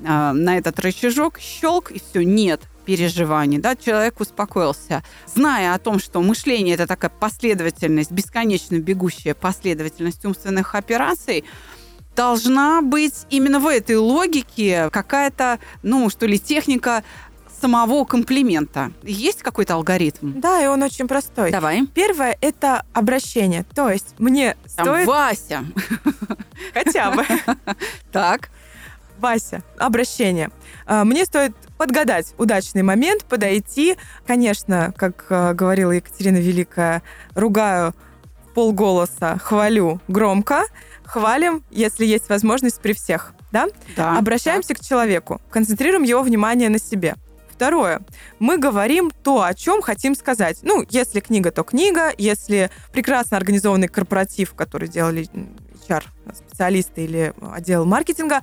[0.00, 5.04] э, на этот рычажок, щелк, и все, нет переживаний, да, человек успокоился.
[5.32, 11.44] Зная о том, что мышление– это такая последовательность, бесконечно бегущая последовательность умственных операций,
[12.14, 17.02] должна быть именно в этой логике какая-то, ну, что ли, техника
[17.60, 18.90] самого комплимента.
[19.04, 20.40] Есть какой-то алгоритм?
[20.40, 21.52] Да, и он очень простой.
[21.52, 21.86] Давай.
[21.94, 23.64] Первое– это обращение.
[23.74, 25.06] То есть мне Там стоит...
[25.06, 25.64] Вася.
[26.74, 27.24] Хотя бы.
[28.12, 28.50] Так.
[29.18, 30.50] Вася, обращение.
[30.84, 33.96] А, мне стоит подгадать удачный момент, подойти.
[34.26, 37.02] Конечно, как а, говорила Екатерина Великая,
[37.36, 37.94] ругаю
[38.54, 40.64] полголоса, хвалю громко–
[41.12, 43.34] хвалим, если есть возможность при всех.
[43.52, 43.68] Да?
[43.96, 44.16] Да.
[44.16, 44.74] Обращаемся да.
[44.76, 47.16] к человеку, концентрируем его внимание на себе.
[47.50, 48.00] Второе.
[48.38, 50.60] Мы говорим то, о чем хотим сказать.
[50.62, 52.12] Ну, если книга, то книга.
[52.16, 55.28] Если прекрасно организованный корпоратив, который делали
[55.86, 58.40] HR-специалисты или отдел маркетинга,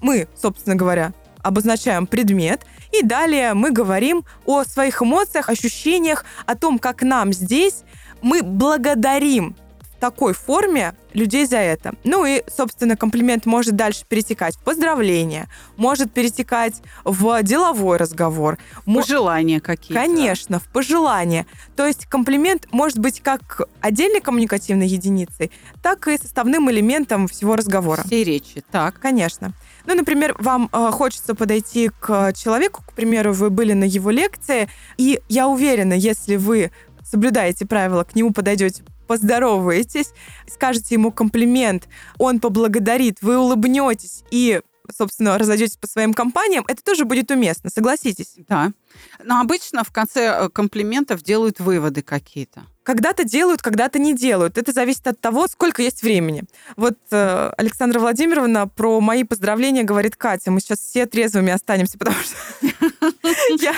[0.00, 6.78] мы, собственно говоря, обозначаем предмет, и далее мы говорим о своих эмоциях, ощущениях, о том,
[6.78, 7.82] как нам здесь
[8.22, 9.56] мы благодарим
[10.02, 11.94] такой форме людей за это.
[12.02, 18.58] Ну и, собственно, комплимент может дальше перетекать в поздравления, может перетекать в деловой разговор.
[18.84, 19.94] Пожелания какие-то.
[19.94, 21.46] Конечно, в пожелания.
[21.76, 25.52] То есть комплимент может быть как отдельной коммуникативной единицей,
[25.84, 28.02] так и составным элементом всего разговора.
[28.02, 28.98] Всей речи, так.
[28.98, 29.52] Конечно.
[29.86, 34.68] Ну, например, вам э, хочется подойти к человеку, к примеру, вы были на его лекции,
[34.96, 36.72] и я уверена, если вы
[37.04, 40.14] соблюдаете правила, к нему подойдете поздороваетесь,
[40.50, 44.62] скажете ему комплимент, он поблагодарит, вы улыбнетесь и
[44.96, 48.34] собственно, разойдетесь по своим компаниям, это тоже будет уместно, согласитесь?
[48.48, 48.72] Да.
[49.22, 52.64] Но обычно в конце э, комплиментов делают выводы какие-то.
[52.82, 54.58] Когда-то делают, когда-то не делают.
[54.58, 56.44] Это зависит от того, сколько есть времени.
[56.76, 60.50] Вот э, Александра Владимировна про мои поздравления говорит Катя.
[60.50, 62.34] Мы сейчас все трезвыми останемся, потому что
[63.60, 63.74] я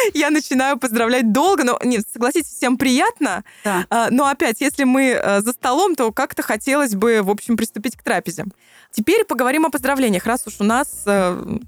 [0.14, 3.44] я начинаю поздравлять долго, но нет, согласитесь, всем приятно.
[3.64, 3.86] Да.
[3.90, 7.96] А, но опять, если мы э, за столом, то как-то хотелось бы, в общем, приступить
[7.96, 8.44] к трапезе.
[8.92, 11.58] Теперь поговорим о поздравлениях, раз уж у нас э,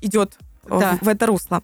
[0.00, 0.36] идет
[0.68, 0.98] да.
[1.00, 1.62] в, в это русло.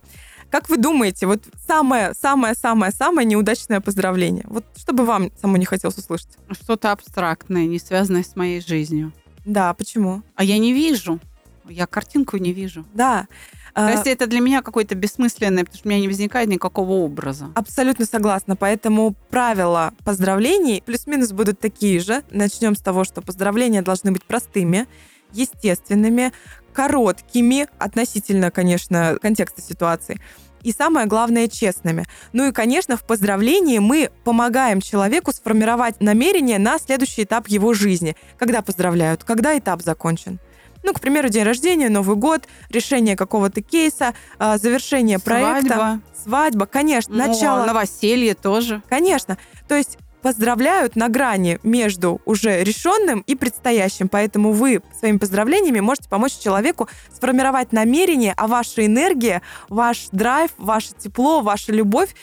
[0.50, 4.44] Как вы думаете, вот самое-самое-самое-самое неудачное поздравление?
[4.48, 6.28] Вот что бы вам самому не хотелось услышать?
[6.50, 9.12] Что-то абстрактное, не связанное с моей жизнью.
[9.46, 10.22] Да, почему?
[10.36, 11.20] А я не вижу.
[11.68, 12.84] Я картинку не вижу.
[12.92, 13.28] Да.
[13.74, 17.50] То есть это для меня какое-то бессмысленное, потому что у меня не возникает никакого образа.
[17.54, 18.54] Абсолютно согласна.
[18.54, 22.22] Поэтому правила поздравлений плюс-минус будут такие же.
[22.30, 24.86] Начнем с того, что поздравления должны быть простыми,
[25.32, 26.32] естественными,
[26.72, 30.20] короткими, относительно, конечно, контекста ситуации.
[30.62, 32.04] И самое главное, честными.
[32.32, 38.16] Ну и, конечно, в поздравлении мы помогаем человеку сформировать намерение на следующий этап его жизни.
[38.38, 40.38] Когда поздравляют, когда этап закончен.
[40.82, 45.74] Ну, к примеру, день рождения, Новый год, решение какого-то кейса, а, завершение проекта.
[45.74, 46.00] Свадьба.
[46.24, 47.14] Свадьба, конечно.
[47.14, 47.64] Ну, начало.
[47.64, 48.82] Новоселье тоже.
[48.88, 49.38] Конечно.
[49.68, 54.08] То есть поздравляют на грани между уже решенным и предстоящим.
[54.08, 60.90] Поэтому вы своими поздравлениями можете помочь человеку сформировать намерение, а ваша энергия, ваш драйв, ваше
[60.96, 62.14] тепло, ваша любовь,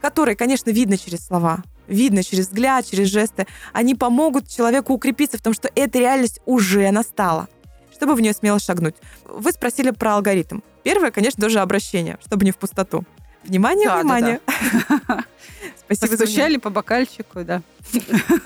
[0.00, 5.42] которые, конечно, видно через слова, видно через взгляд, через жесты, они помогут человеку укрепиться в
[5.42, 7.48] том, что эта реальность уже настала
[7.96, 8.94] чтобы в нее смело шагнуть.
[9.24, 10.60] Вы спросили про алгоритм.
[10.82, 13.04] Первое, конечно, тоже обращение, чтобы не в пустоту.
[13.44, 14.40] Внимание, да, внимание.
[14.46, 15.24] Да, да.
[15.84, 16.16] Спасибо.
[16.16, 17.62] Постучали по бокальчику, да.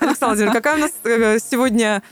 [0.00, 2.02] Александр, какая у нас э, сегодня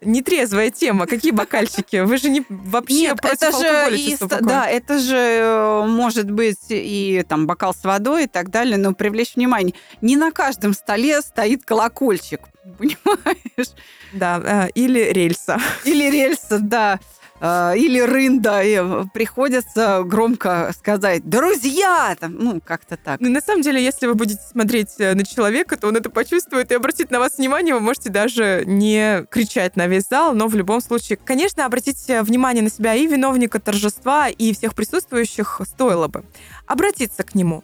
[0.00, 1.06] нетрезвая тема.
[1.06, 1.96] Какие бокальчики?
[1.96, 6.66] Вы же не вообще Нет, против это же и, Да, это же э, может быть
[6.68, 9.74] и там бокал с водой и так далее, но привлечь внимание.
[10.00, 12.40] Не на каждом столе стоит колокольчик,
[12.78, 13.72] понимаешь?
[14.12, 15.58] Да, э, или рельса.
[15.84, 17.00] Или рельса, да.
[17.40, 23.20] Э, или рында, и приходится громко сказать «друзья!» там, ну, как-то так.
[23.20, 26.72] Ну, на самом деле, если вы будете смотреть э, на человека, то он это почувствует
[26.72, 27.74] и обратит на вас внимание.
[27.74, 32.62] Вы можете даже не кричать на весь зал, но в любом случае, конечно, обратить внимание
[32.62, 36.24] на себя и виновника торжества, и всех присутствующих стоило бы.
[36.66, 37.62] Обратиться к нему.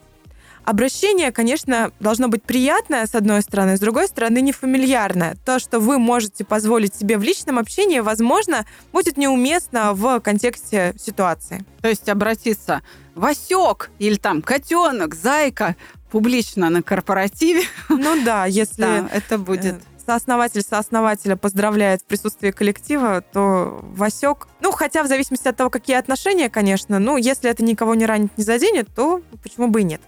[0.65, 5.37] Обращение, конечно, должно быть приятное, с одной стороны, с другой стороны, нефамильярное.
[5.45, 11.65] То, что вы можете позволить себе в личном общении, возможно, будет неуместно в контексте ситуации.
[11.83, 12.83] То есть обратиться
[13.15, 15.77] Васек или там котенок, зайка
[16.11, 17.65] публично на корпоративе.
[17.89, 24.49] Ну да, если да, это будет э, сооснователь сооснователя поздравляет в присутствии коллектива, то Васек,
[24.61, 28.37] ну, хотя в зависимости от того, какие отношения, конечно, ну, если это никого не ранит,
[28.37, 30.01] не заденет, то почему бы и нет.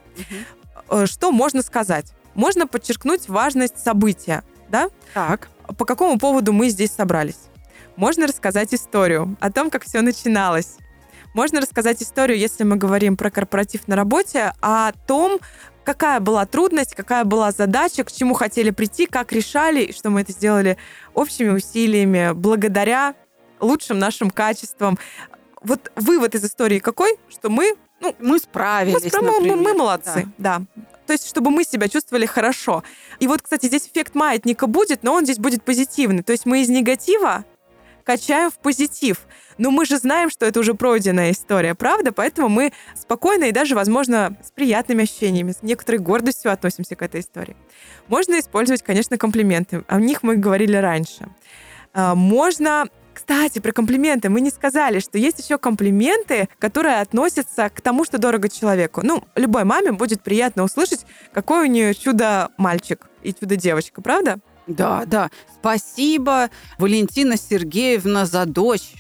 [0.88, 1.06] Угу.
[1.06, 2.12] Что можно сказать?
[2.34, 4.90] Можно подчеркнуть важность события, да?
[5.14, 5.48] Так.
[5.78, 7.38] По какому поводу мы здесь собрались?
[7.96, 10.76] Можно рассказать историю о том, как все начиналось.
[11.34, 15.38] Можно рассказать историю, если мы говорим про корпоратив на работе, о том,
[15.86, 20.22] какая была трудность, какая была задача, к чему хотели прийти, как решали, и что мы
[20.22, 20.76] это сделали
[21.14, 23.14] общими усилиями, благодаря
[23.60, 24.98] лучшим нашим качествам.
[25.62, 27.16] Вот вывод из истории какой?
[27.28, 29.04] Что мы, ну, мы справились.
[29.04, 30.58] Мы, спра- мы, мы молодцы, да.
[30.74, 30.82] да.
[31.06, 32.82] То есть, чтобы мы себя чувствовали хорошо.
[33.20, 36.24] И вот, кстати, здесь эффект маятника будет, но он здесь будет позитивный.
[36.24, 37.44] То есть мы из негатива
[38.02, 39.20] качаем в позитив.
[39.58, 42.12] Но мы же знаем, что это уже пройденная история, правда?
[42.12, 47.20] Поэтому мы спокойно и даже, возможно, с приятными ощущениями, с некоторой гордостью относимся к этой
[47.20, 47.56] истории.
[48.08, 49.84] Можно использовать, конечно, комплименты.
[49.88, 51.28] О них мы говорили раньше.
[51.92, 54.28] А, можно кстати, про комплименты.
[54.28, 59.00] Мы не сказали, что есть еще комплименты, которые относятся к тому, что дорого человеку.
[59.02, 64.38] Ну, любой маме будет приятно услышать, какой у нее чудо-мальчик и чудо-девочка, правда?
[64.66, 65.30] Да, да.
[65.58, 68.92] Спасибо, Валентина Сергеевна, за дочь.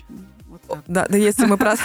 [0.86, 1.74] Да, да, если мы про...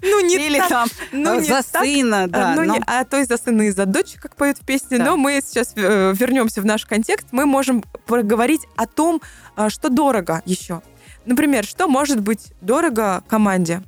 [0.00, 2.54] Ну, не Или там ну, за сына, да.
[2.54, 4.98] Ну, а то и за сына, и за дочь, как поют в песне.
[4.98, 7.28] Но мы сейчас э, вернемся в наш контекст.
[7.32, 9.20] Мы можем поговорить о том,
[9.56, 10.82] а, что дорого еще.
[11.26, 13.82] Например, что может быть дорого команде?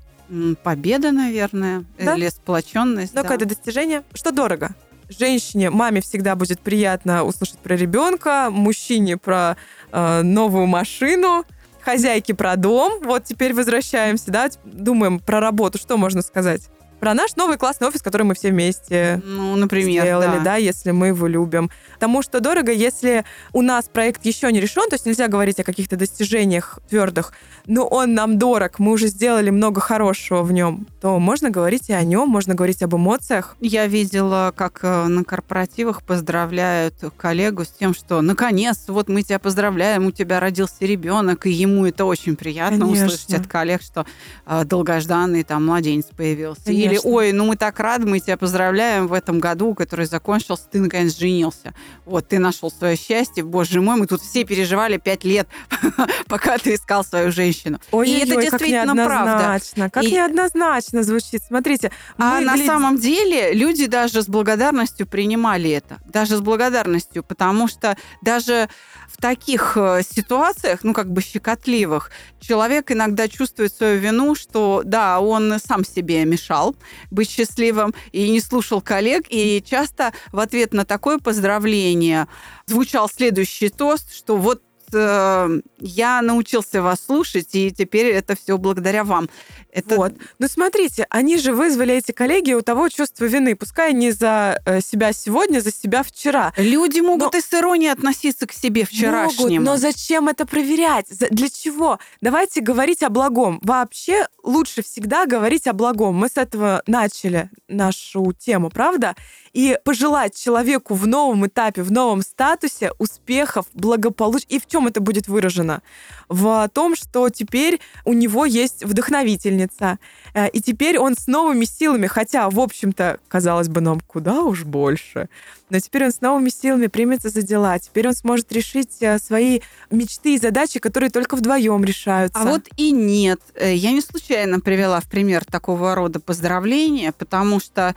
[0.62, 2.16] Победа, наверное, да?
[2.16, 3.14] или сплоченность.
[3.14, 3.23] Ну, да.
[3.23, 4.03] какое-то достижение.
[4.14, 4.75] Что дорого?
[5.09, 9.57] женщине, маме всегда будет приятно услышать про ребенка, мужчине про
[9.92, 11.45] э, новую машину,
[11.87, 13.01] хозяйке про дом.
[13.05, 15.79] Вот теперь возвращаемся, да, думаем про работу.
[15.79, 16.68] Что можно сказать?
[17.01, 20.45] Про наш новый классный офис, который мы все вместе ну, например, сделали, да.
[20.45, 21.71] да, если мы его любим.
[21.95, 25.65] Потому что дорого, если у нас проект еще не решен, то есть нельзя говорить о
[25.65, 27.33] каких-то достижениях твердых,
[27.67, 31.93] но он нам дорог, мы уже сделали много хорошего в нем, то можно говорить и
[31.93, 33.57] о нем, можно говорить об эмоциях.
[33.61, 39.39] Я видела, как э, на корпоративах поздравляют коллегу с тем, что наконец, вот мы тебя
[39.39, 43.07] поздравляем, у тебя родился ребенок, и ему это очень приятно Конечно.
[43.07, 44.07] услышать от коллег, что
[44.47, 46.64] э, долгожданный там младенец появился.
[46.64, 46.91] Конечно.
[46.91, 50.80] Или, ой, ну мы так рады, мы тебя поздравляем в этом году, который закончился, ты
[50.80, 51.74] наконец женился.
[52.05, 55.49] Вот, ты нашел свое счастье, боже мой, мы тут все переживали пять лет,
[56.28, 57.78] пока ты искал свою женщину.
[57.90, 59.59] Ой, и это действительно правда.
[59.90, 61.42] Как И- неоднозначно звучит.
[61.47, 65.99] Смотрите, А на глядим- самом деле люди даже с благодарностью принимали это.
[66.07, 68.68] Даже с благодарностью, потому что даже
[69.09, 75.21] в таких э, ситуациях, ну, как бы щекотливых, человек иногда чувствует свою вину, что, да,
[75.21, 76.77] он сам себе мешал
[77.11, 82.29] быть счастливым и не слушал коллег, и часто в ответ на такое поздравление
[82.67, 84.63] звучал следующий тост, что вот
[84.99, 89.28] э, я научился вас слушать, и теперь это все благодаря вам.
[89.70, 90.14] Это Вот.
[90.38, 93.55] Ну, смотрите, они же вызвали эти коллеги у того чувство вины.
[93.55, 96.53] Пускай не за э, себя сегодня, за себя вчера.
[96.57, 99.49] Люди могут Но- и с иронией относиться к себе вчерашнему.
[99.51, 101.09] Могут, но зачем это проверять?
[101.09, 101.99] За- Для чего?
[102.22, 103.61] Давайте говорить о благом.
[103.62, 106.14] Вообще лучше всегда говорить о благом.
[106.14, 109.14] Мы с этого начали нашу тему, правда?
[109.57, 114.47] И пожелать человеку в новом этапе, в новом статусе успехов, благополучия.
[114.51, 115.81] И в чем это будет выражено?
[116.29, 119.99] В том, что теперь у него есть вдохновительница.
[120.35, 124.65] Э, И теперь он с новыми силами, хотя, в общем-то, казалось бы, нам куда уж
[124.65, 125.31] больше.
[125.71, 127.79] Но теперь он с новыми силами примется за дела.
[127.79, 132.39] Теперь он сможет решить э, свои мечты и задачи, которые только вдвоем решаются.
[132.39, 133.41] А вот и нет.
[133.55, 137.95] Э, Я не случайно привела в пример такого рода поздравления, потому что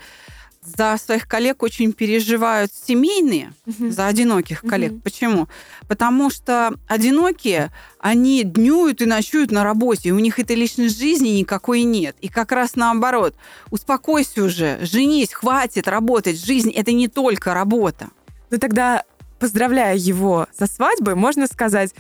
[0.62, 3.92] за своих коллег очень переживают семейные, Мгм.
[3.92, 4.92] за одиноких коллег.
[4.92, 5.02] Мгм.
[5.02, 5.48] Почему?
[5.88, 11.30] Потому что одинокие, они днюют и ночуют на работе, и у них этой личной жизни
[11.30, 12.16] никакой нет.
[12.22, 13.36] И как раз наоборот.
[13.72, 16.38] Успокойся уже, женись, хватит работать.
[16.44, 18.10] Жизнь– это не только работа.
[18.52, 19.04] Ну тогда,
[19.40, 21.94] поздравляя его со свадьбой, можно сказать,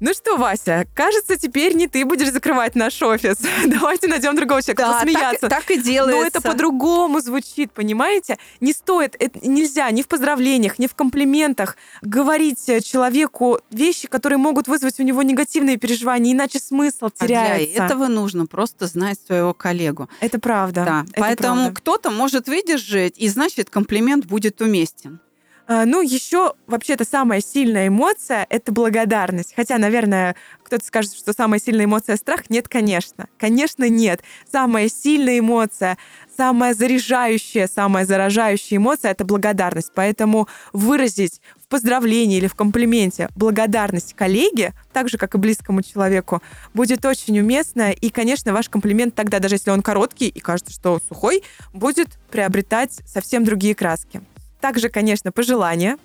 [0.00, 3.38] ну что, Вася, кажется, теперь не ты будешь закрывать наш офис.
[3.66, 5.48] Давайте найдем другого человека, Да, так, посмеяться.
[5.48, 6.20] так и делается.
[6.20, 8.38] Но это по-другому звучит, понимаете?
[8.60, 14.38] Не стоит, это нельзя ни в поздравлениях, ни в комплиментах говорить э, человеку вещи, которые
[14.38, 17.74] могут вызвать у него негативные переживания, иначе смысл А теряется.
[17.74, 20.08] Для этого нужно просто знать своего коллегу.
[20.20, 20.84] Это правда.
[20.84, 21.80] Да, это поэтому правда.
[21.80, 25.20] кто-то может выдержать, и значит комплимент будет уместен.
[25.68, 29.52] А, Ну, еще вообще-то самая сильная эмоция— это благодарность.
[29.56, 32.48] Хотя, наверное, кто-то скажет, что самая сильная эмоция— страх.
[32.50, 33.26] Нет, конечно.
[33.36, 34.22] Конечно, нет.
[34.50, 35.98] Самая сильная эмоция,
[36.36, 39.90] самая заряжающая, самая заражающая эмоция— это благодарность.
[39.94, 46.42] Поэтому выразить в поздравлении или в комплименте благодарность коллеге, так же, как и близкому человеку,
[46.74, 47.90] будет очень уместно.
[47.90, 51.42] И, конечно, ваш комплимент тогда, даже если он короткий и кажется, что сухой,
[51.72, 54.22] будет приобретать совсем другие краски.
[54.66, 55.96] Также, конечно, пожелания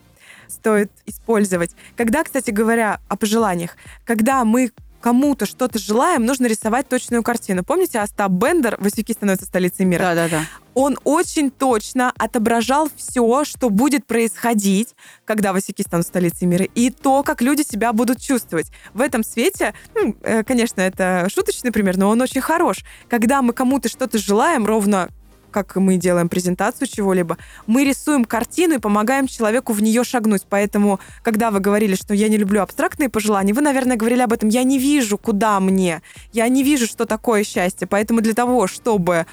[0.47, 1.71] стоит использовать.
[1.97, 7.63] Когда, кстати говоря, о пожеланиях, когда мы кому-то что-то желаем, нужно рисовать точную картину.
[7.63, 10.03] Помните, Остап Бендер «Васюки становятся столицей мира»?
[10.03, 10.41] Да-да-да.
[10.75, 14.89] Он очень точно отображал все, что будет происходить,
[15.25, 18.67] когда Васюки станут столицей мира, и то, как люди себя будут чувствовать.
[18.93, 22.85] В этом свете, ну, э, конечно, это шуточный пример, но он очень хорош.
[23.09, 25.09] Когда мы кому-то что-то желаем, ровно
[25.51, 27.37] как мы делаем презентацию чего-либо,
[27.67, 30.43] мы рисуем картину и помогаем человеку в нее шагнуть.
[30.49, 34.49] Поэтому, когда вы говорили, что я не люблю абстрактные пожелания, вы, наверное, говорили об этом.
[34.49, 36.01] Я не вижу, куда мне.
[36.33, 37.87] Я не вижу, что такое счастье.
[37.87, 39.25] Поэтому для того, чтобы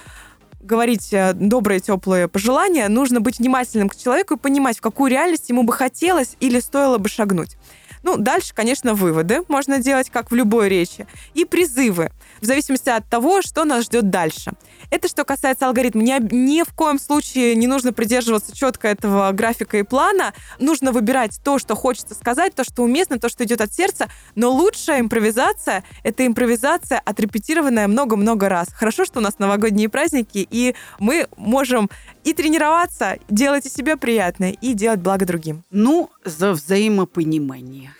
[0.60, 5.48] говорить э, добрые, теплые пожелания, нужно быть внимательным к человеку и понимать, в какую реальность
[5.48, 7.56] ему бы хотелось или стоило бы шагнуть.
[8.02, 13.08] Ну, дальше, конечно, выводы можно делать, как в любой речи, и призывы, в зависимости от
[13.08, 14.52] того, что нас ждет дальше.
[14.90, 16.02] Это что касается алгоритма.
[16.02, 20.32] Ни, ни в коем случае не нужно придерживаться четко этого графика и плана.
[20.58, 24.08] Нужно выбирать то, что хочется сказать, то, что уместно, то, что идет от сердца.
[24.34, 28.68] Но лучшая импровизация— это импровизация, отрепетированная много-много раз.
[28.72, 31.90] Хорошо, что у нас новогодние праздники, и мы можем
[32.28, 35.64] и тренироваться, делать и себе приятное, и делать благо другим.
[35.70, 37.94] Ну, за взаимопонимание.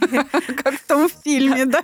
[0.62, 1.82] Как в том фильме, да?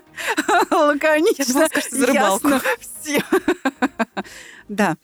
[0.71, 1.69] Лаконично.
[1.91, 2.49] За рыбалку.
[2.49, 3.23] ясно всем.
[4.69, 4.97] Да.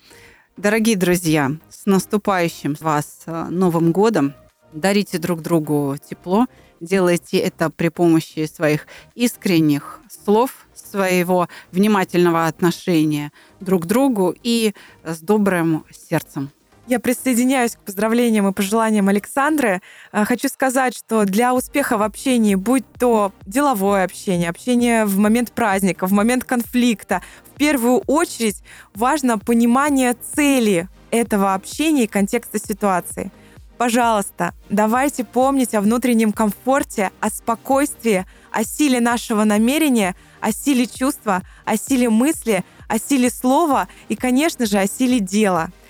[0.57, 4.35] Дорогие друзья, с наступающим вас э, Новым годом.
[4.73, 6.47] Дарите друг другу тепло,
[6.81, 14.73] делайте это при помощи своих искренних слов, своего внимательного отношения друг к другу и
[15.05, 16.53] с добрым сердцем.
[16.87, 19.83] Я присоединяюсь к поздравлениям и пожеланиям Александры.
[20.13, 25.51] А, хочу сказать, что для успеха в общении, будь то деловое общение, общение в момент
[25.51, 27.23] праздника, в момент конфликта,
[27.53, 28.63] в первую очередь
[28.95, 33.33] важно понимание цели этого общения и контекста ситуации.
[33.79, 41.43] Пожалуйста, давайте помнить о внутреннем комфорте, о спокойствии, о силе нашего намерения, о силе чувства,
[41.65, 45.71] о силе мысли, о силе слова и, конечно же, о силе дела–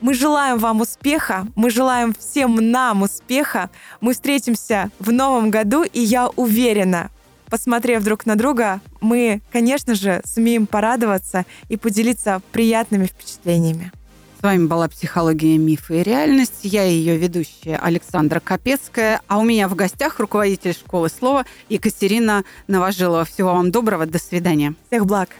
[0.00, 3.70] мы желаем вам успеха, мы желаем всем нам успеха.
[4.00, 7.10] Мы встретимся в новом году, и я уверена,
[7.48, 13.92] посмотрев друг на друга, мы, конечно же, сумеем порадоваться и поделиться приятными впечатлениями.
[14.38, 16.60] С вами была «Психология, мифы и реальность».
[16.62, 23.24] Я ее ведущая Александра Капецкая, а у меня в гостях руководитель школы слова Екатерина Новожилова.
[23.24, 24.74] Всего вам доброго, до свидания.
[24.88, 25.30] Всех благ.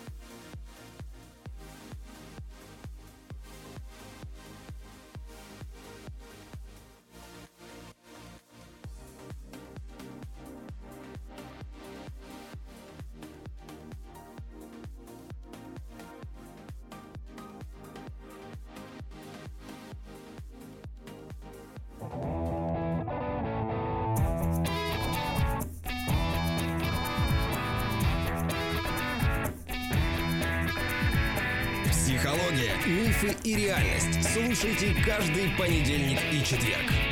[33.46, 34.24] И реальность.
[34.32, 37.05] Слушайте каждый понедельник и четверг.